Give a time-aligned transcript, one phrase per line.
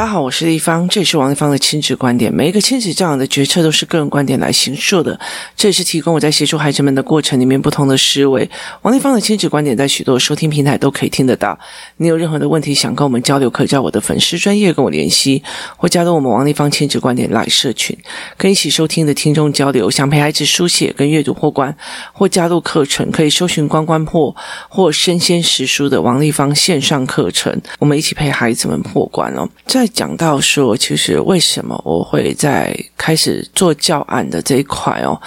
[0.00, 2.32] 大家好，我是丽芳，这里是王丽芳的亲子观点。
[2.32, 5.20] 每一个亲子教养的决策都是个人观点来形塑的，
[5.54, 8.50] 这也是提供我在协助孩子们的过程里面不同的思维。
[8.80, 11.58] 王丽芳的亲子观点在许多收听平台都可以听得到。
[11.98, 15.42] 你有任何的问题想跟我们交流，可以在我的粉丝专业跟我联系，
[15.76, 17.94] 或加入我们王丽芳亲子观点来社群，
[18.38, 19.90] 跟一起收听的听众交流。
[19.90, 21.76] 想陪孩子书写跟阅读破关，
[22.14, 24.34] 或加入课程，可以搜寻关关破
[24.70, 29.46] 或身先识书的王丽芳线上课程，我们一起陪孩子们破关哦。
[29.66, 35.20] 在讲到说，其实为什么我会在开始做教案的这一块哦，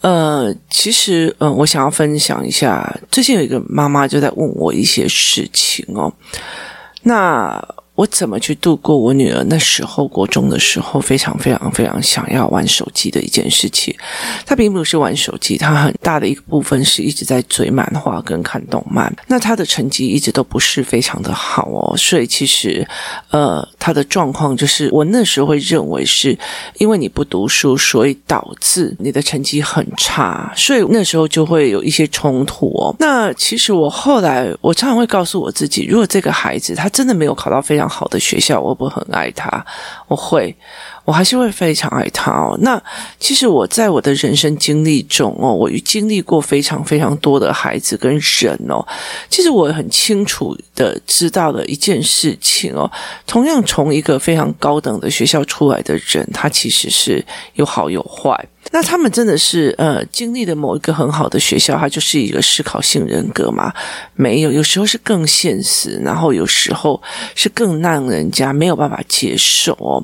[0.00, 6.12] 呃，其实嗯，我想要分享一下，最近有一个妈妈就在问我一些事情哦，
[7.02, 7.62] 那。
[7.94, 13.94] 我怎么去度过我女儿那时候国中的时候非常非常非常想要玩手机的一件事情？
[14.44, 19.14] 她并不是玩手机，她很大的一个部分是一直在追漫画跟看动漫。
[19.28, 22.84] 那她的成绩一直都不是非常的好哦，所以其实
[23.30, 26.36] 呃，她的状况就是我那时候会认为是
[26.78, 32.94] 因为你不读书，所以导致你的成绩很差，所以那时候就会有一些冲突哦。
[32.98, 39.64] 那其实我后来我常常会告诉我自己，如果这个孩子他真的没有考到非常好的学校，我不很爱他，
[40.08, 40.54] 我会，
[41.04, 42.56] 我还是会非常爱他哦。
[42.60, 42.82] 那
[43.18, 48.84] 其实我在我的人生经历中哦，我经历过非常非常多的孩子跟人哦。
[49.28, 52.90] 其实我很清楚的知道了一件事情哦，
[53.26, 58.48] 同样从一个非常高等的学校出来的人，他其实是有好有坏。
[58.70, 63.72] 那他们真的是呃经历了某一个很好的学校，他就是一个思考性人格吗？
[64.14, 67.00] 没有，有时候是更现实，然后有时候
[67.34, 70.02] 是更让人家没有办法接受哦。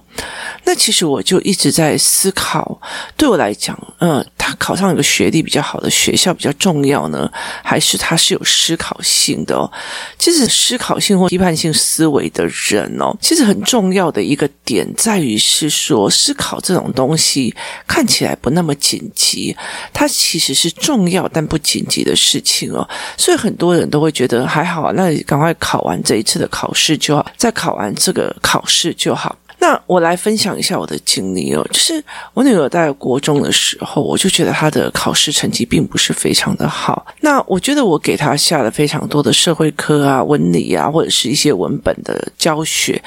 [0.65, 2.81] 那其实我就一直在思考，
[3.17, 7.29] 对我来讲，呃，他考上一个学历比较好的学校比较重要呢，
[7.65, 9.71] 还是他是有思考性的哦？
[10.19, 17.55] 其实思考性或批判性思维的人哦，其实很重要的一个点在于是说，思考这种东西
[17.87, 18.50] 看起来不。
[18.51, 19.57] 那么紧急，
[19.93, 29.37] 它其实是重要但不紧急的事情哦，所以很多人都会觉得还好，那你赶快考完这一次的考试就好，再考完这个考试就好。
[29.61, 32.03] 那我来分享一下我的经历哦，就是
[32.35, 37.07] 我女儿在国中的时候，我就觉得她的考试成绩并不是非常的好。
[37.21, 43.01] 那我觉得我给她下了非常多的社会科啊、文理啊，或者是一些文本的教学。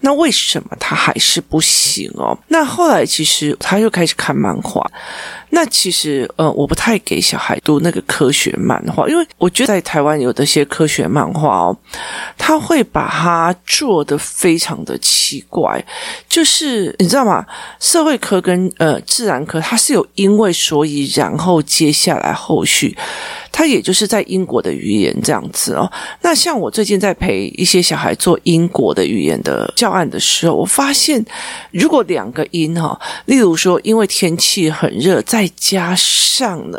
[0.00, 2.36] 那为什么她还是不行哦？
[2.48, 4.84] 那后来其实她又开始看漫画。
[5.50, 11.76] 那其实，呃，我不太给小孩读那个科学漫画，因为我觉得在台湾有的些科学漫画哦，
[12.38, 15.84] 他会把它做得非常的奇怪，
[16.28, 17.44] 就是你知道吗？
[17.80, 22.96] 社会科跟呃自然科，它是有因为所以然后接下来后续。
[23.52, 25.90] 他也就是在英国的语言这样子哦。
[26.22, 31.24] 那像我最近在陪一些小孩做英国的语言的教案的时候，我发现
[31.70, 36.78] 如果两个音哈，例如说因为天气很热，再加上呢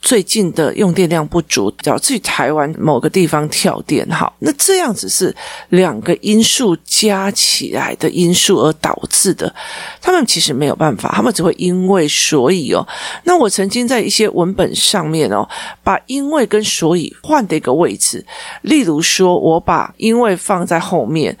[0.00, 5.34] 最近的用电量不足，导致台湾某个地方跳电，好，那这样子是
[5.70, 9.52] 两个因素加起来的因素而导致的。
[10.00, 12.86] 他们其实没有办法，他们只会因为所以哦。
[13.24, 15.48] 那我曾经在一些文本上面哦，
[15.82, 18.24] 把因为跟所以换的一个位置，
[18.62, 21.36] 例如说，我把因为放在后面，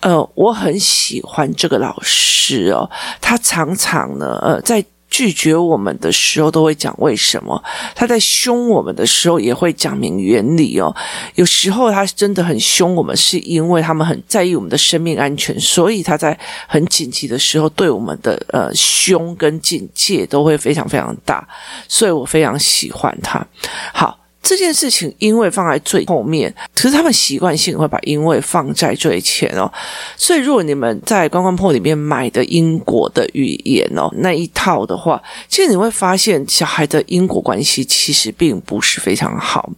[0.00, 2.90] 呃，我很喜欢这个老师哦，
[3.20, 4.84] 他常常呢，呃，在。
[5.08, 7.62] 拒绝我们的时候都会讲为什么，
[7.94, 10.94] 他在凶我们的时候也会讲明原理哦。
[11.36, 21.46] 有时候他真的很凶我们，是因为他们很在意我们的生命安全，所以他在很紧急的时候对我们的呃凶跟警戒都会非常非常大，
[21.88, 23.46] 所以我非常喜欢他。
[23.92, 24.25] 好。
[24.48, 29.68] 这件事情因为放在最后面，可是他们习惯性会把因为放在最前哦。
[30.16, 39.68] 所以如果你们在关关破里面买的英国的语言哦那一套的话，其实你会发现小孩的因果关系其实并不是非常好。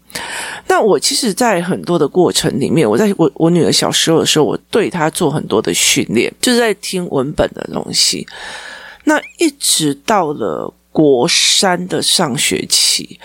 [0.66, 8.26] 那我其实，在很多的过程里面，我在我我女儿小时候的时候，我对她做很多的训练，就是在听文本的东西。
[9.04, 13.18] 那一直到了国三的上学期。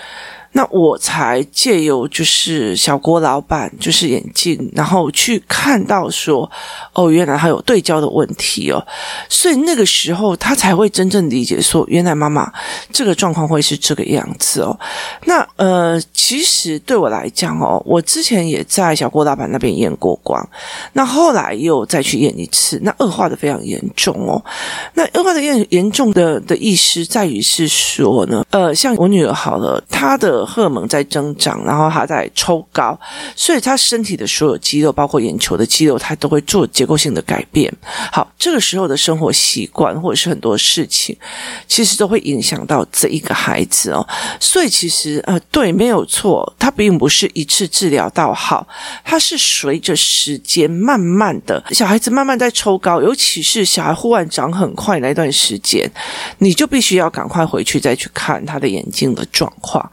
[0.56, 6.50] 那我才借由就是小郭老板就是眼镜，然后去看到说，
[6.94, 8.86] 哦，原来他有对焦的问题哦，
[9.28, 12.52] 所以那个时候他才会真正理解说，原来妈妈
[12.92, 14.80] 这个状况会是这个样子哦。
[15.26, 20.48] 那呃，其实对我来讲哦，我之前也在小郭老板那边验过光，
[20.94, 24.40] 那后来又再去验一次，那恶化的非常严重哦。
[24.94, 30.43] 那恶化的严严重的的意思在于是说呢，呃，像我女儿好了，她的。
[30.46, 33.00] 荷尔蒙在增长，然后他在抽高，
[33.36, 37.72] 所以他身体的所有肌肉，包括眼球的肌肉，他都会做结构性的改变。
[38.12, 41.18] 好，这个时候的生活习惯或者是很多事情，
[41.68, 44.08] 其实都会影响到这一个孩子哦。
[44.40, 48.68] 所以其实呃，对，没有错，他并不是一次治疗到好，
[49.04, 55.90] 他是随着时间慢慢的，小孩子慢慢在抽高，尤其是小孩忽然长很快那段时间，
[56.40, 59.92] 你就必须要赶快回去再去看他的眼睛的状况。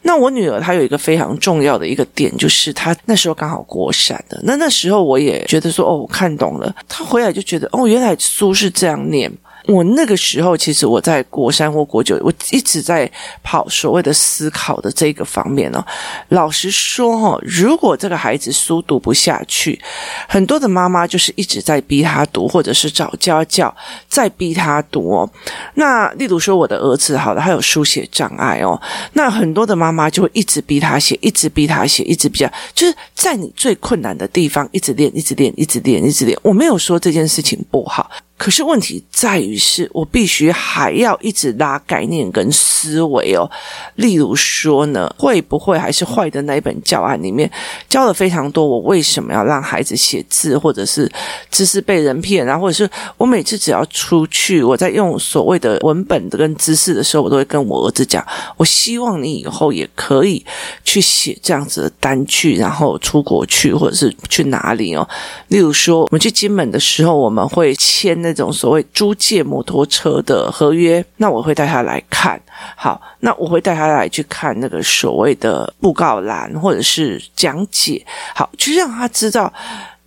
[0.00, 6.74] 那我女儿她有一个非常重要的一个点，就是她那时候刚好国三的，那那时候我也觉得说，哦，我看懂了。
[6.88, 9.30] 她回来就觉得，哦，原来书是这样念。
[9.66, 13.10] 我那个时候，其实我在国三或国九，我一直在
[13.42, 15.84] 跑所谓的思考的这个方面哦。
[16.28, 19.80] 老实说哦，如果这个孩子书读不下去，
[20.28, 23.74] 很多的妈妈就是一直在逼他读，或者是找家教
[24.08, 25.30] 再逼他读哦。
[25.74, 28.80] 那例如说我的儿子好了，他有书写障碍哦，
[29.12, 36.36] 那很多的妈妈就会一直逼他写，一直逼他写，一直逼他，就是在你最困难的地方一直练，一直练，一直练，一直练。
[36.42, 38.10] 我没有说这件事情不好。
[38.42, 43.48] 可是问题在于是，我必须还要一直拉概念跟思维哦。
[43.94, 47.48] 例如说呢，会不会还是坏的那一本教案里面
[47.88, 48.66] 教了非常多？
[48.66, 51.08] 我为什么要让孩子写字，或者是
[51.52, 52.44] 知识被人骗？
[52.44, 60.44] 然后或者是我每次只要出去，我在用所谓的文本的跟知识的时候，我都会跟我儿子讲：我希望你以后也可以
[60.82, 65.08] 去写这样子的单据，然后出国去，或者是去哪里哦。
[65.46, 68.31] 例如说，我们去金门的时候，我们会签那。
[68.32, 72.40] 这种所谓租借摩托车的合约，那我会带他来看。
[72.76, 78.04] 好，那我会带他来去看那个所谓的布告栏或者是讲解。
[78.34, 79.52] 好，去让他知道。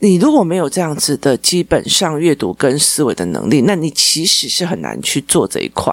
[0.06, 5.92] 你如果没有这样子的基本上阅读跟思维的能力，那你其实是很难去做这一块。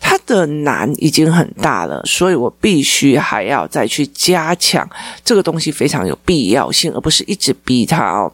[0.00, 4.88] 它的难已经很大了，所以我必须还要再去加强
[5.24, 8.32] 这个东西，非常有必要性，而不是一直逼他哦。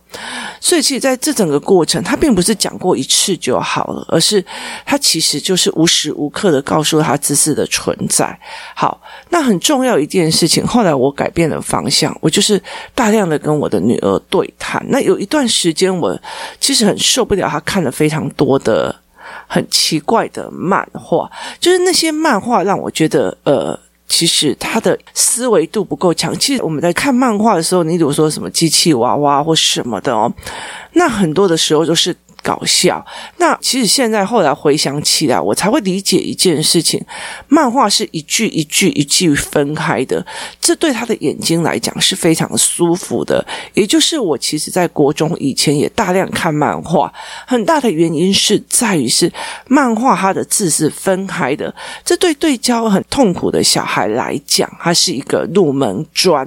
[0.60, 4.44] 所以，其实在这整个过程，他并不是讲过一次就好了，而是
[4.84, 8.38] 他其实就是无时无刻的告诉他知识的存在。
[8.76, 9.00] 好，
[9.30, 12.62] 那很重要一件事情，后来我改变了方向，我就是
[12.94, 14.84] 大量的跟我的女儿对谈。
[14.90, 16.18] 那有有一段时间，我
[16.58, 18.94] 其实很受不了他看了非常多的
[19.46, 21.30] 很奇怪的漫画，
[21.60, 23.78] 就是那些漫画让我觉得，呃，
[24.08, 26.36] 其实他的思维度不够强。
[26.36, 30.32] 其实我们在看漫画的时候，你比如说什么机器娃娃或什么的哦，
[30.94, 32.14] 那很多的时候都是。
[32.44, 33.04] 搞笑。
[33.38, 37.02] 那其实现在后来回想起来，我才会理解一件事情：
[37.48, 40.24] 漫画是一句一句一句分开的，
[40.60, 43.44] 这对他的眼睛来讲是非常舒服的。
[43.72, 47.10] 也就是我其实在国中以前也大量看漫画，
[47.46, 49.32] 很大的原因是在于是
[49.66, 51.74] 漫画它的字是分开的，
[52.04, 56.46] 这对对焦很痛苦的小孩来讲，它是一个入门砖，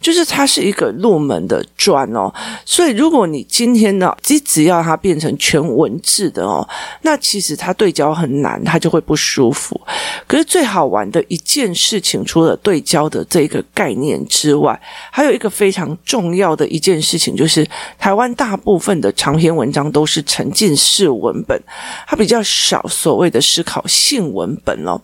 [0.00, 2.32] 就是它是一个入门的砖哦。
[2.64, 6.66] 所以如果你今天呢，只只要它变成全文字的哦，
[7.02, 9.78] 那其实他对焦很难，他就会不舒服。
[10.26, 14.80] 可是最好玩的一件事情，除了对焦的这个概念之外，
[15.10, 17.66] 还有一个非常重要的一件事情，就是
[17.98, 21.60] 台湾大部分的长篇文章都是沉浸式文本，
[22.06, 25.00] 它比较少所谓的思考性文本哦。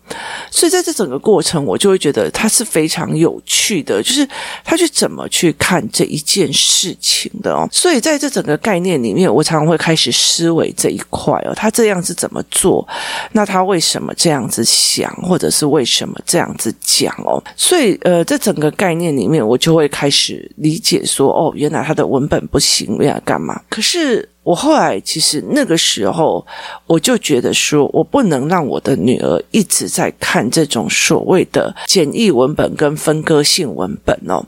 [0.50, 4.26] 所以在这整个过程，我就会觉得它是非常有趣的，就是
[4.64, 7.68] 他去怎么去看这一件事情的哦。
[7.72, 10.13] 所以在这整个概念里面，我常常会开始。
[10.14, 12.86] 思维这一块哦，他这样子怎么做？
[13.32, 17.42] 那他为什么这样子想，或者是为什么这样子讲哦？
[17.56, 23.60] 所以呃，这整个概念里面，我就会开始理解说，哦，原来他的文本不行，要干嘛？
[23.68, 24.28] 可是。
[24.44, 26.46] 我后来其实那个时候，
[26.86, 34.44] 我就觉得说，我不能让我的女儿一直在看这种所谓的简易文本跟分割性文本哦。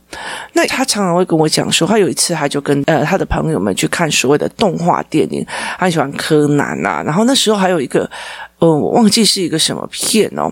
[0.52, 5.44] 那她常常会跟我讲说，她有一次她就跟呃他的朋友们去看所谓的动画电影，
[5.78, 8.08] 她喜欢柯南呐、啊，然后那时候还有一个。
[8.58, 10.50] 哦，我忘记是一个什么片哦，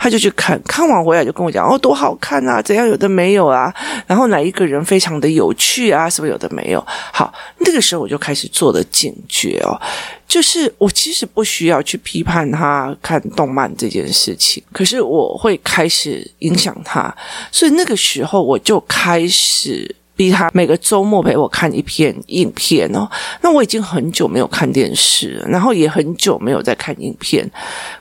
[0.00, 3.72] 他就去看，看完回来就跟我讲哦，多好看啊，怎样有的没有啊，
[4.08, 6.84] 然后哪一个人非常的有趣啊，什么有的没有。
[7.12, 9.80] 好，那个时候我就开始做了警觉哦，
[10.26, 17.14] 就是我其实不需要去批判他看动漫这件事情，可是我会开始影响他，
[17.52, 19.94] 所以那个时候我就开始。
[20.16, 23.08] 逼他每个周末陪我看一篇影片哦。
[23.40, 27.48] 那我已经很久没有看电视了，然后也很久没有在看影片。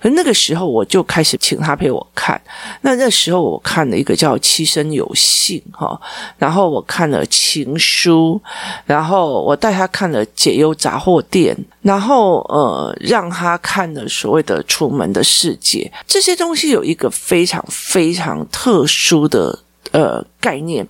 [0.02, 2.40] 可那个时候我就开始请他陪我看。
[2.82, 6.00] 那那时候我看了一个叫《七生有幸》哈，
[6.38, 8.40] 然后我看了《情书》，
[8.86, 15.92] 然后我带他看了《解忧杂货店》，然后呃让他看了所谓的《楚门的世界》。
[16.06, 19.63] 这些东西有一个非常非常特殊的。
[19.94, 20.84] 呃，概念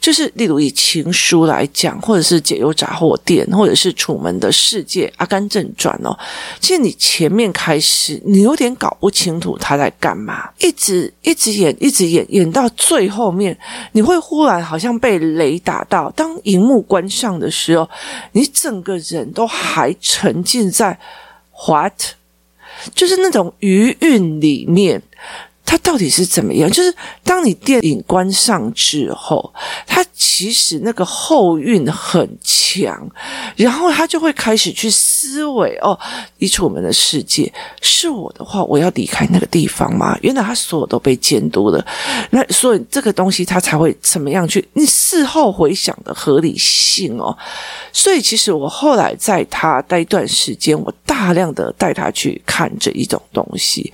[0.00, 6.18] 就是，例如以情书来讲，或者是解忧杂货店，或者是楚门的世界、阿甘正传哦。
[6.58, 13.56] 其实你前面开始，你有点搞不清楚他在干嘛，一直一直演，一直演，演到最后面，
[13.92, 16.10] 你会忽然好像被雷打到。
[16.16, 17.88] 当荧幕关上的时候，
[18.32, 20.98] 你整个人都还沉浸在
[21.68, 21.94] what，
[22.96, 25.00] 就是那种余韵里面。
[25.70, 26.68] 它到底是怎么样？
[26.68, 29.54] 就是当你电影关上之后，
[29.86, 33.08] 它其实那个后韵很强，
[33.54, 35.96] 然后他就会开始去思维哦，
[36.38, 40.18] 以楚门的世界是我的话，我要离开那个地方吗？
[40.22, 41.86] 原来他所有都被监督了，
[42.30, 44.68] 那所以这个东西他才会怎么样去？
[44.72, 47.36] 你事后回想的合理性哦。
[47.92, 53.92] 所以其实我后来在他待一段时间，我大量的带他去看这一种东西，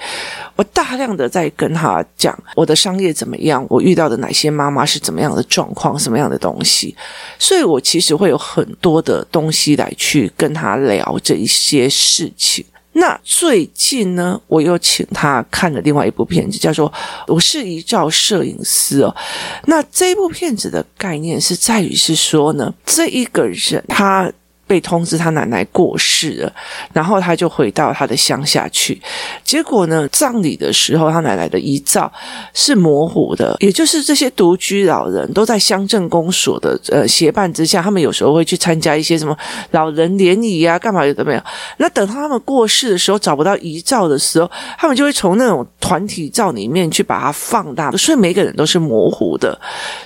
[0.54, 1.66] 我大量的在跟。
[1.67, 6.95] 跟他讲我的商业怎么样，我遇到的哪些妈妈是怎么样的状况，什么样的东西，
[7.41, 12.65] 所以我其实会有很多的东西来去跟他聊这一些事情。
[12.93, 16.89] 那最近呢，我又请他看了另外一部片子，叫做
[17.27, 19.17] 《我是一照摄影师》哦。
[19.65, 24.33] 那这部片子的概念是在于是说呢，这一个人他。
[24.67, 26.53] 被通知他奶奶过世了，
[26.93, 29.01] 然后他就回到他的乡下去。
[29.45, 32.13] 结果呢，葬礼的时候，他奶奶的遗照
[32.53, 39.37] 是模糊的，也就是这些独居老人都在乡镇公所的呃协办之下，他们有时候会去参加一些什么
[39.71, 41.41] 老人联谊啊，干嘛有的没有。
[41.77, 49.57] 那等他们过世的时候，找不到遗照的时候，他们就会从那种团体照里面去把它放大，所以每个人都是模糊的。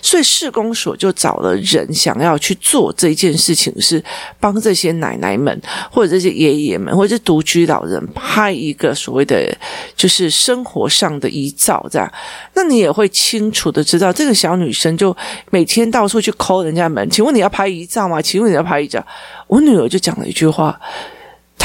[0.03, 4.05] 所以市公所就找了人想要去做这件事情，是
[4.39, 4.50] 帮。
[4.53, 9.57] 帮这些奶奶们，或者这些爷爷们，或者是独居老人拍一个所谓的
[9.95, 12.13] 就是生活上的遗照，这样，
[12.55, 15.17] 那你也会清楚的知道，这个小女生就
[15.51, 18.21] 每天到处去抠人家门，请问你要拍遗照吗？
[18.21, 19.05] 请问你要拍遗照？
[19.47, 20.81] 我女儿就讲了一句话。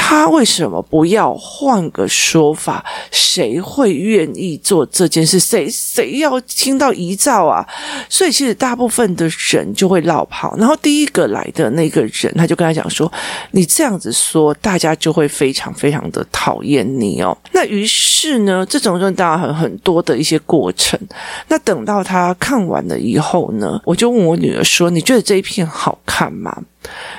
[0.07, 2.85] 他为什么不要换个说法？
[3.09, 5.39] 谁会愿意做这件事？
[5.39, 7.65] 谁谁要听到遗照啊？
[8.07, 10.55] 所以其实大部分的人就会落跑。
[10.57, 13.11] 然后第一个来的那个人，他就跟他讲说
[13.49, 20.99] ：“你这样子说，大家就会非常非常的讨厌你哦。”那于是呢，这种就当然很很多的一些过程。
[21.47, 26.55] 那等到他看完了以后呢，我就问我女儿说：“你觉得这一片好看吗？”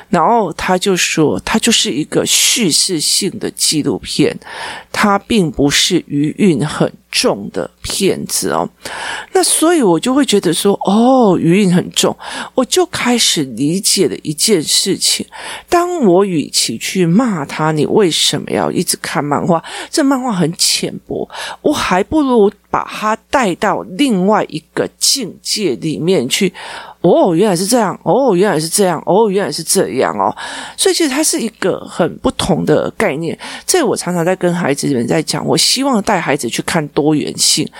[0.08, 4.36] 然后他就说，他就是一个叙事性的纪录片，
[4.92, 8.68] 它并不是余韵很重的骗子哦。
[9.32, 12.14] 那所以我就会觉得说，哦，余韵很重，
[12.54, 15.24] 我就开始理解了一件事情。
[15.66, 19.62] 当我与其去骂他，你为什么要一直看漫画？
[19.90, 21.26] 这漫画很浅薄，
[21.62, 26.52] 我还不如把它带到另外一个境界里面去。
[27.02, 27.98] 哦，原来是这样。
[28.02, 29.00] 哦，原来是这样。
[29.06, 30.34] 哦，原来是这样哦。
[30.76, 33.38] 所以其实它是一个很不同的概念。
[33.64, 37.70] 这我常常在跟孩子们在讲，我希望带孩子去看多多元性。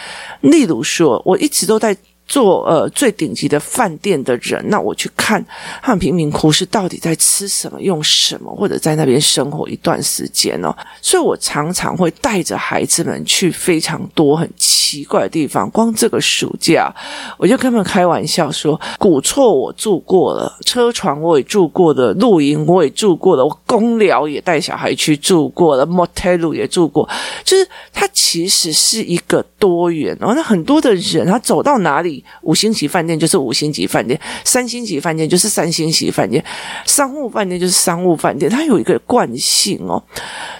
[0.40, 1.97] 例如说，我一直都在。
[2.26, 5.45] 做呃最顶级的饭店的人，那我去看
[5.80, 10.75] 他们贫民窟是到底在吃什么、用什么，或者在那边生活一段时间哦。
[11.00, 15.71] 所以我常常会带着孩子们去非常多很奇怪的地方。
[15.71, 16.92] 光这个暑假，
[17.38, 27.09] 我就跟他们开玩笑说：古厝我住过了，车床我也住过的，露营我也住过了，我公寮也带小孩去住过了，motel 也住过。
[27.45, 30.33] 就是它其实是一个多元哦。
[30.35, 32.15] 那很多的人，他走到哪里？
[32.42, 36.44] 五星级饭店就是五星级饭店，三星级饭店就是三星级饭店，
[36.85, 40.02] 商务饭店就是商务饭店，它有一个惯性哦。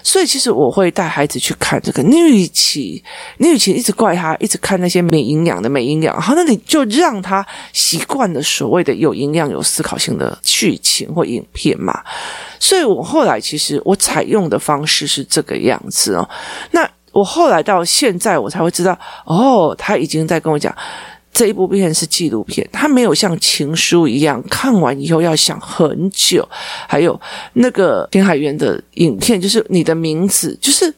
[0.03, 2.03] 所以其实我会带孩子去看这个。
[2.03, 3.03] 你与其
[3.39, 12.03] 你与其一直怪他，一直看那些没营养的没营养，好，那你就让他习惯了所谓的有营养、有思考性的剧情或影片嘛。
[12.61, 16.29] 所以我后来其实我采用的方式是这个样子哦。
[16.71, 20.75] 那我后来到现在我才会知道，哦，他已经在跟我讲。
[21.37, 26.49] 这一部片是纪录片，它没有像情书一样看完以后要想很久。
[26.89, 27.21] 还有
[27.53, 30.91] 那个田海源的影片，就是你的名字，就是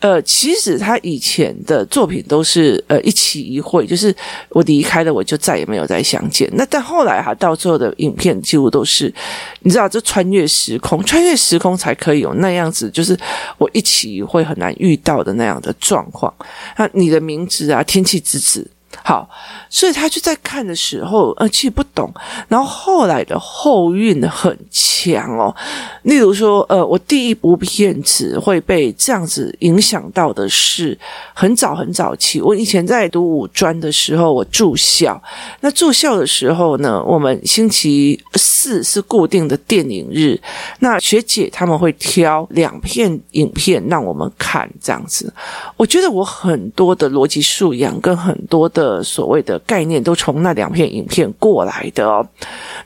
[0.00, 4.12] 呃，其实他以前的作品都是呃一期一会，就是
[4.48, 6.50] 我离开了我就再也没有再相见。
[6.54, 9.14] 那但后来哈，到最后的影片几乎都是，
[9.60, 13.16] 你知道，这穿越时空，穿越时空才可以有那样子，就是
[13.58, 16.34] 我一期一会很难遇到的那样的状况。
[16.76, 18.68] 那你的名字啊，天气之子。
[19.02, 19.28] 好，
[19.68, 22.12] 所以他就在看的时候，呃，其实不懂。
[22.48, 25.54] 然后后来的后运很强哦。
[26.02, 30.96] 例如说，呃，我第一部片子会被这样子影响到的是，
[31.34, 35.20] 很早很早期，我以前在读五专的时候，我住校。
[35.60, 38.22] 那住校的时候呢，我们星期
[38.64, 40.40] 四是固定的电影日。
[40.80, 45.32] 那学姐他们会挑两片影片让我们看，这样子。
[45.76, 49.02] 我觉得我很多的逻辑素养跟很多的。
[49.04, 52.26] 所谓的概念都从那两片影片过来的哦。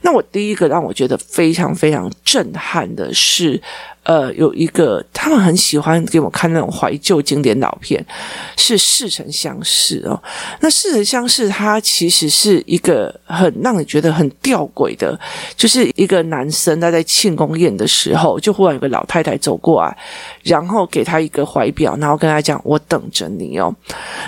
[0.01, 3.61] 那我第一个让我觉得非常非常震撼的是。
[4.03, 8.03] 呃，有一个他们很喜欢给我看那种怀旧经典老片，
[8.57, 10.19] 是《似曾相识》哦。
[10.61, 15.19] 那《似曾相识》它其实是一个很让你觉得很吊诡的，
[15.55, 19.95] 就是一个男生他在庆功宴的时候，就忽然有个老太太走过来，
[20.43, 23.71] 然后给他一个怀表，然后跟他讲：“我等着你哦。”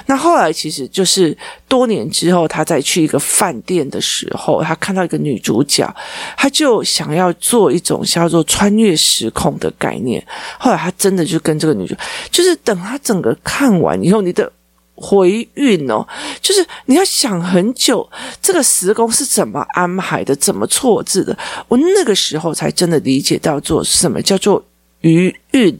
[0.05, 1.35] 那后来其实就是
[1.67, 5.91] 多年之后，他再去一个饭店的时候，他看到一个女主角，
[6.37, 9.70] 他就想要做一种叫做穿越时空的。
[9.77, 10.25] 概念，
[10.59, 11.95] 后来他真的就跟这个女主，
[12.29, 14.51] 就是等他整个看完以后，你的
[14.95, 16.05] 回运哦，
[16.39, 18.07] 就是你要想很久，
[18.39, 21.35] 这个时空是怎么安排的，怎么错字的。
[21.67, 24.63] 我那个时候才真的理解到做什么叫做
[24.99, 25.75] 余韵，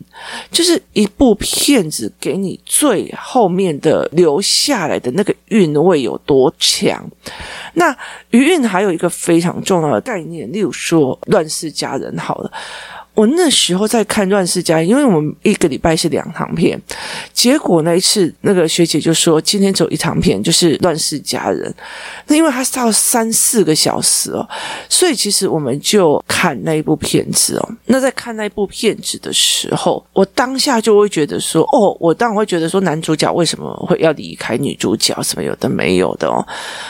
[0.52, 7.08] 就是一部片子给你最后面的留下来的那个韵味有多强。
[7.76, 7.96] 那
[8.32, 12.52] 余韵还有一个非常重要的概念，例如说《乱世佳人》好了。
[13.22, 16.82] 我那时候在看《乱世佳人》，因为我们一个礼拜是两堂片，
[17.32, 21.70] 结果那一次那个学姐就说今天走一堂片，就是《乱世佳人》。
[22.26, 24.44] 那因为它是到三四个小时哦，
[24.90, 27.70] 所以其实我们就看那一部片子哦。
[27.86, 36.44] 那在看那一部片子的时候，我当下就会觉得说，哦，我当然会觉得说男主角为什么会要离开女主角，什么有的没有的哦。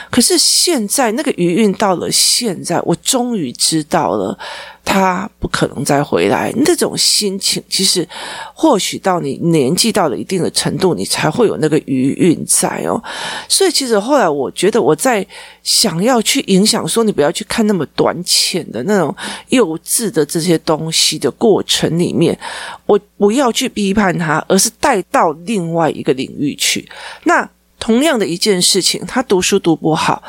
[0.10, 4.40] 可是现在那个余韵到了现在，我终于知道了。
[4.84, 8.08] 他不可能再回来，那种心情其实，
[8.54, 13.02] 或许到你年纪到了一定的程度，你才会有那个余韵在哦。
[13.48, 15.26] 所以，其实后来我觉得，我在
[15.64, 19.16] 想要去影响说，你不要去看那么短浅的那种
[19.50, 22.38] 幼稚的这些东西的过程里面，
[22.86, 26.90] 我不要去批判他，而是带到另外一个领域去。
[27.24, 27.48] 那
[27.80, 30.22] 同样的一件事情，他读书读不好。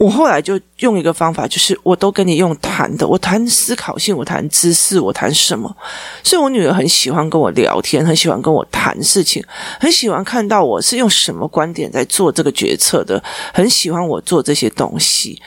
[0.00, 5.76] 我后来就用一个方法，就是我都跟你用谈的，我谈思考性，我谈知识，我谈什么？
[6.24, 9.44] 所以我女儿很喜欢跟我聊天，很喜欢跟我谈事情，
[9.78, 15.38] 很喜欢看到我是用什么观点在做这个决策的，很喜欢我做这些东西，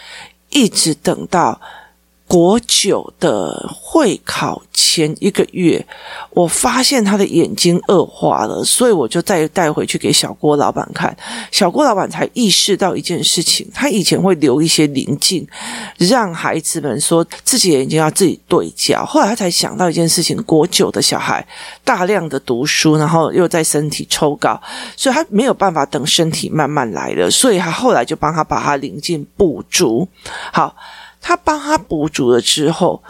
[0.51, 1.59] 一直等到。
[2.33, 5.85] 国九的会考前一个月，
[6.31, 11.15] 我发现他的眼睛恶化了，所以我就再带回去给小郭老板看。
[11.51, 15.47] 小郭老板才意识到一件事情：他以前会留一些棱镜，
[15.99, 19.05] 让孩子们说自己眼睛要自己对焦。
[19.05, 21.45] 后来他才想到一件事情：国九的小孩
[21.83, 24.59] 大量的读书，然后又在身体抽高，
[24.97, 30.07] 所以他没有办法等身体慢慢来了，所以他后来就帮他把他棱镜补足。
[30.51, 30.75] 好。
[31.23, 33.01] 他帮他补足了之后，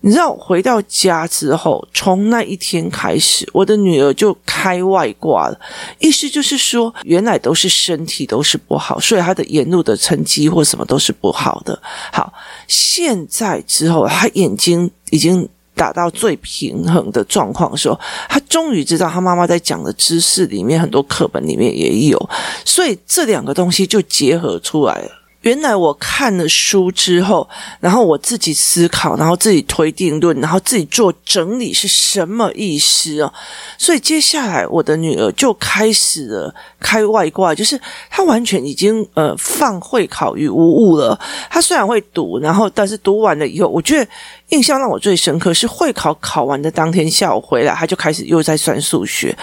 [0.00, 5.58] 你知道，回到家之后，从那一天开始，我的女儿就开外挂了。
[5.98, 11.80] 意思就是说，原来都是身体都是不好，所以她的沿路的成绩或什么都是不好的。
[12.12, 12.30] 好，
[12.68, 17.98] 现在之后，她眼睛已经达到最平衡的状况的时候，
[18.28, 22.30] 她终于知道，她妈妈在讲的知识里面，很多课本里面也有，
[22.62, 25.10] 所以这两个东西就结合出来了。
[25.44, 33.32] 原来我看了书之后，然后我自己思考，然后自己推定论，然后自己做整理是什么意思哦？
[33.78, 37.78] 所以接下来我的女儿就开始了开外挂，就是
[38.10, 41.18] 她完全已经呃放会考于无物了。
[41.50, 44.10] 她虽然会读，然后但是读完了以后，我觉得。
[44.50, 49.36] 印象让我最深刻是会考考完的当天下午回来，他就开始又在算数学。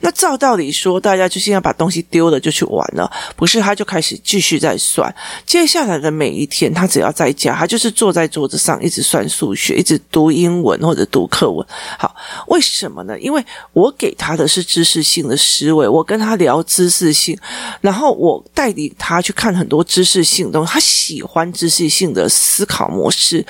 [0.00, 3.60] 那照道理说，大家就现在把东西丢了就去玩了，不是？
[3.60, 5.14] 他就开始继续在算。
[5.44, 11.64] 接下来的每一天，他只要在家，他就是坐在桌子上一直算数学，一直读英文或者读课文。
[11.98, 12.16] 好，
[12.48, 13.18] 为什么呢？
[13.20, 17.38] 因为我给他的是知识性的思维，我跟他聊知识性，
[17.80, 23.44] 然后我带领他去看很多知识性的东西，他喜欢知识性的思考模式。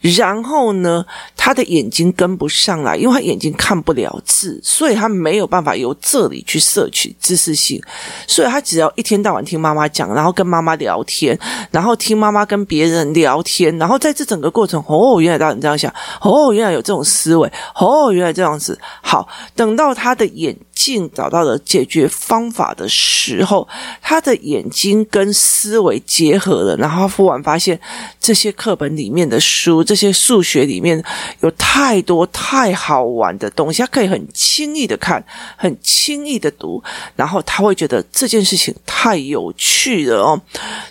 [0.00, 1.04] 然后呢，
[1.36, 7.80] 他的眼睛跟不上来，因为他眼睛看不了字，所以他没有办法由这里去摄取知识性，
[8.26, 11.36] 所以他只要一天到晚听妈妈讲，然后跟妈妈聊天，
[11.70, 18.78] 然后听妈妈跟别人聊天，然后在这整个过程，哦，原来大人这样想，哦，原来有这种思维，哦，原来这样子。
[19.02, 23.66] 好，等到他的眼睛找到了解决方法的时候，
[24.02, 27.80] 他的眼睛跟思维结合了，然后他忽然发现
[28.20, 31.02] 这些课本里面的书，这些数学里面
[31.40, 35.24] 有太多太好玩的东西，他可以很轻易的看，
[35.56, 36.82] 很轻易的读，
[37.16, 40.38] 然后他会觉得这件事情太有趣了哦，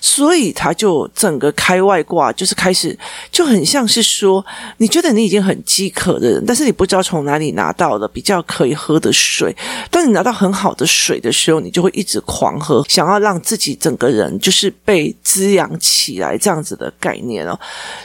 [0.02, 2.98] 所以他就整个开外挂，就是开始
[3.32, 4.44] 就很像是说，
[4.78, 9.56] 你觉得你已经很饥渴的人，但是你不知道从哪里拿到了比较可以喝的水。
[9.90, 17.58] 当你拿到很好的水的时候，你就会一直狂喝，想要让自己整个人就是被滋养起来这样子的概念哦。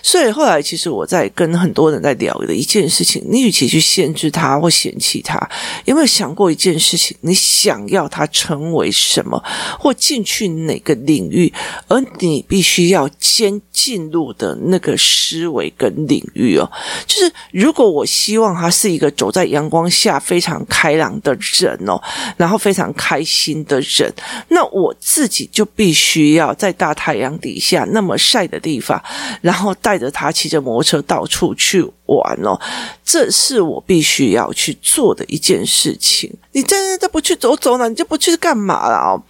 [0.03, 5.39] 所以后来其实我在跟很多人在聊的一件事情，你与其去限制他或嫌弃他，
[5.85, 7.17] 有没有想过一件事情？
[7.23, 9.43] 你想要他成为什么，
[9.79, 11.53] 或进去哪个领域，
[11.89, 16.71] 而你必须要先进入的那个思维跟领域哦。
[17.07, 21.60] 就是如果我希望他是一个走在阳光下非常开朗的人。
[21.61, 22.01] 人哦，
[22.37, 24.13] 然后非常开心的人，
[24.49, 29.03] 那我自己就必须要在大太阳底下那么晒的地方，
[29.41, 32.59] 然后带着他骑着摩托车到处去玩哦，
[33.05, 36.33] 这是我必须要去做的一件事情。
[36.53, 37.89] 你真的都不去走走呢？
[37.89, 39.23] 你就不去干嘛了哦？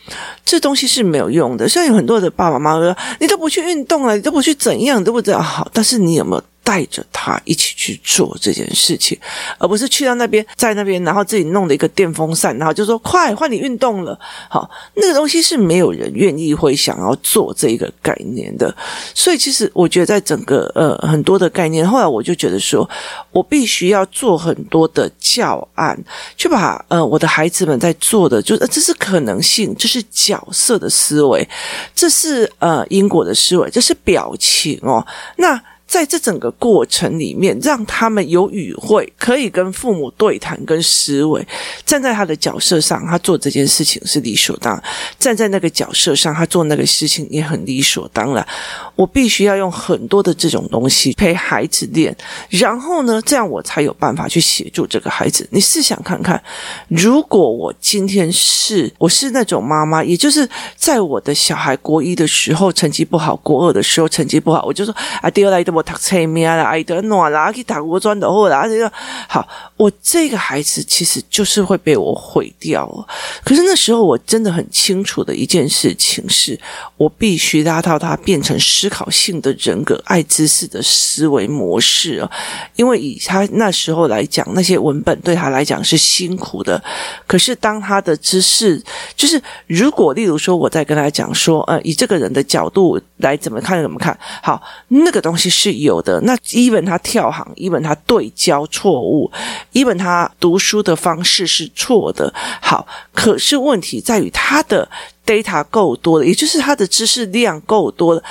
[0.45, 1.69] 这东西是没有用的。
[1.69, 6.43] 像有很多的爸爸妈妈说：“你都不去运动了，你都不去怎样，你都不知道好。”但是你有没有？
[6.63, 9.19] 带着他一起去做这件事情，
[9.59, 14.19] 而不是去到那边，在那边，然后自己弄了一个电风扇，然后就说：“快，换你运动了。”
[14.49, 18.75] 好，那个东西是没有人愿意会想要做这一个概念的。
[19.15, 22.89] 所以，其实我觉得，在整个呃很多的概念，后来我就觉得说，
[23.33, 25.99] 我必须要做很多的教案，
[26.37, 31.49] 去把呃我的孩子们在做的，就是这是可能性，这是角色的思维，
[31.95, 35.05] 这是呃因果的思维，这是表情哦。
[35.37, 41.45] 那在这整个过程里面，让他们有语汇，可以跟父母对谈，跟思维，
[41.85, 44.81] 站在他的角色上，他做这件事情是理所当然；
[45.19, 48.47] 站在那个角色上，他做那个事情也很理所当然。
[48.95, 52.17] 我必须要用很多的这种东西陪孩子练，
[52.51, 55.45] 然后呢，这样我才有办法去协助这个孩子。
[55.51, 56.41] 你试想看看，
[56.87, 65.91] 如果我今天是我是那种妈妈，也就是在我的小孩国一的时候成绩不好，国二的时候成绩不好，我就说啊，第二来的。
[65.91, 68.93] 读册面啦，爱得暖啦，去打国专的后啦，这个
[69.29, 69.45] 好，
[69.77, 73.05] 我这个孩子其实就是会被我毁掉了。
[73.43, 76.57] 可是那时候我真的很清楚的一件事情是，
[76.97, 82.31] 我必须拉到他变成思考性的人格，爱知识的思维模式啊。
[82.77, 86.81] 因为以他那时候来讲，那些文本对他来讲是辛苦的。
[87.27, 88.81] 可是当他的知识，
[89.17, 95.70] 就是如果例如说我在跟他讲说，呃，以这个人的角度来怎么看怎么看，好，那个东西是。
[95.73, 99.31] 有的那，even 他跳行，even 他对焦错误
[99.73, 102.33] ，even 他读书的方式是错的。
[102.61, 104.89] 好，可是问题在于他的
[105.27, 108.23] data 够多了，也就是他的知识量够多了。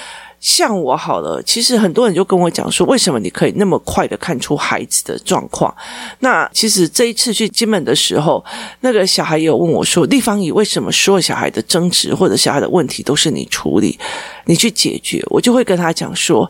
[0.41, 5.75] 像我好了，其实很多人就跟我讲说，为什么你可以那么快的看出孩子的状况？
[6.19, 8.41] 那其实这一次去金门的时候，
[8.79, 13.99] 那个小孩也有问我说，丽芳姨，为什么所有小孩的争执或者小孩的问题都是你处理，
[14.45, 15.21] 你去解决？
[15.29, 16.49] 我就会跟他讲说。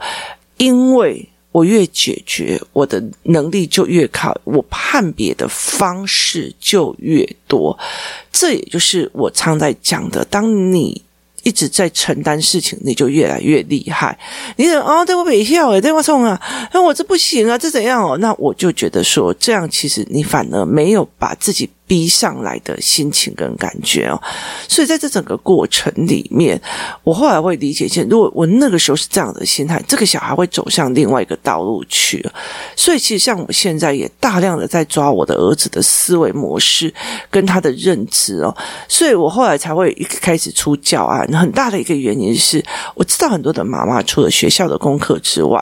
[0.60, 7.76] 因为我越解决，我的能力就越靠，我判别的方式就越多。
[8.32, 11.02] 这也就是我常在讲的，当你
[11.42, 14.16] 一直在承担事情，你就越来越厉害。
[14.58, 16.40] 你说哦，对我没效诶，对我冲啊，
[16.72, 18.16] 那我这不行啊，这怎样哦？
[18.20, 21.68] 那我就觉得说，这样其实你反而没有把自己。
[21.90, 24.22] 逼上来的心情跟感觉哦，
[24.68, 26.62] 所以在这整个过程里面，
[27.04, 32.24] 我后来会理解一下，如果我那个时候是这样的心态，这个小孩会走向另外一个道路去。
[32.76, 36.94] 所以其实像我现在也大量的在抓我的儿子的思维模式
[37.32, 38.56] 跟他的认知哦，
[38.88, 41.28] 所以我后来才会一开始出教案。
[41.34, 45.60] 很大的一个原因是，我知道很多的妈妈除了学校的功课之外，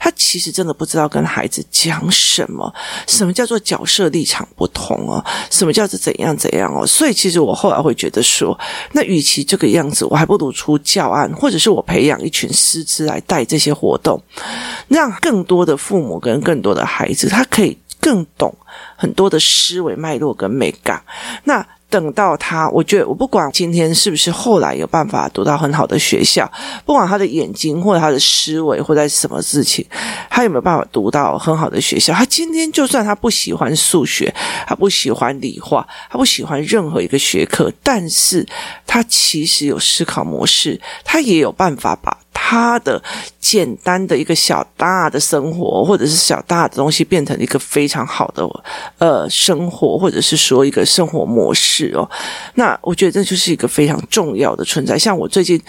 [0.00, 2.74] 她其实真的不知道跟孩子讲什么，
[3.06, 6.86] 什么叫做角色立场不同哦，什什么叫做怎样怎样哦？
[6.86, 8.56] 所以其实我后来会觉得说，
[8.92, 14.22] 那与其这个样子，我还不如出教案，或者是我培养一群师资来带这些活动，
[14.86, 18.54] 让更多的父母跟更多的孩子，他可以更懂
[18.94, 21.02] 很多的思维脉络跟美感。
[21.42, 26.50] 那等到他，我觉得我不管今天是不是后来有办法读到很好的学校，
[26.84, 29.86] 不管他的眼睛或者他的思维或者什么事情，
[30.28, 32.12] 他有没有办法读到很好的学校？
[32.12, 34.34] 他今天就算他不喜欢数学，
[34.66, 38.46] 他不喜欢理化，他不喜欢任何一个学科，但是
[38.86, 42.18] 他其实有思考模式，他也有办法把。
[42.48, 43.02] 他的
[43.40, 48.48] 简单的一个小大的生活，或者是小大的东西，变成一个非常好的
[48.98, 52.08] 呃生活，或者是说一个生活模式哦。
[52.54, 54.96] 那我觉得这就是一个非常重要的存在。
[54.96, 55.60] 像我最近。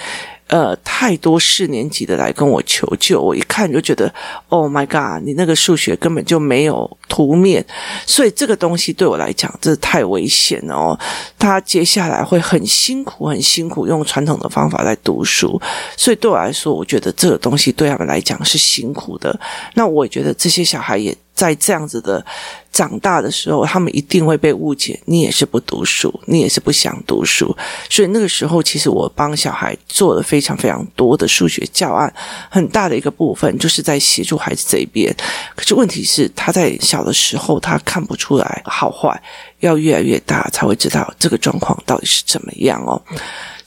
[0.47, 4.13] 呃，太多四年级的来跟我求救，我一看就觉得
[4.47, 7.65] ，Oh my God，你那个数学根本就没有图面，
[8.05, 10.97] 所以这个东西对我来讲，这太危险哦。
[11.37, 15.61] 他接下来会很辛苦，很辛苦，用传统的方法来读书，
[15.97, 19.37] 所以对我来说，我觉得这个东西对他们来讲是辛苦的。
[19.73, 21.15] 那我也觉得这些小孩也。
[21.37, 22.25] 在这样子的
[22.71, 27.55] 长大的时候，他们一定会被误解，你也是不读书，你也是不想读书。
[27.91, 32.11] 所以那个时候，其实我帮小孩做了非常非常多的数学教案，
[32.49, 35.15] 很大的一个部分就是在协助孩子这一边。
[35.55, 39.21] 可是问题是，他在小的时候他看不出来好坏，
[39.59, 42.99] 要越来越大才会知道这个状况到底是怎么样哦。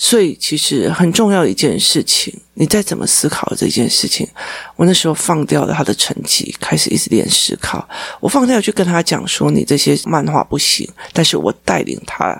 [0.03, 4.27] 所以，其实很重要一件事情，你再怎么思考这件事情，
[4.75, 7.87] 我那时候放掉了他的成绩，开始一直练思考。
[8.19, 12.35] 我放掉去跟他讲说，你这些漫画不行，但是我带领他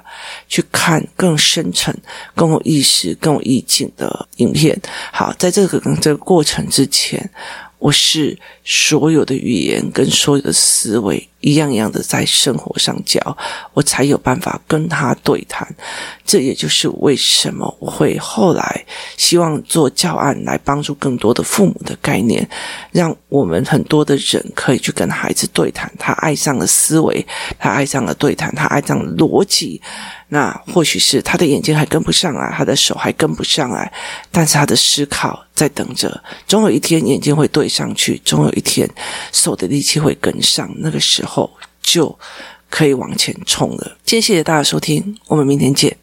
[0.49, 1.95] 去看更深层、
[2.35, 4.81] 更有意识、更有意境的影片。
[5.13, 7.31] 好，在这个这个过程之前。
[7.81, 13.37] 我是所有的语言跟所有的思维一样一样的在生活上教，
[13.75, 15.67] 我才有办法跟他对谈。
[16.25, 18.85] 这也就是为什么我会后来
[19.17, 22.49] 希望做教案来帮助更多的父母的概念，
[22.93, 25.91] 让我们很多的人可以去跟孩子对谈。
[25.99, 27.27] 他爱上了思维，
[27.59, 29.81] 他爱上了对谈，他爱上了逻辑。
[30.33, 33.93] 那或许是他的眼睛还跟不上来，他的手还跟不上来，
[34.31, 38.89] 但是他的思考在等着，总有一天眼睛会对上去，总有一天
[39.33, 42.19] 手的力气会跟上，那个时候后就
[42.69, 43.97] 可以往前冲了。
[44.05, 45.97] 今天谢谢大家收听，我们明天见。